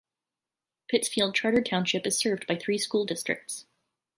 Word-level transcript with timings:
Pittsfield 0.87 1.35
Charter 1.35 1.61
Township 1.61 2.07
is 2.07 2.17
served 2.17 2.47
by 2.47 2.55
three 2.55 2.79
school 2.79 3.05
districts. 3.05 3.67